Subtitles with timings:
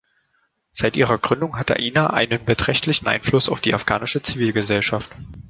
[0.71, 5.11] Seit ihrer Gründung hat Aina einen beträchtlichen Einfluss auf die afghanische Zivilgesellschaft.